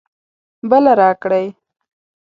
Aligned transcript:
بله 0.69 0.91
راکړئ 1.01 1.45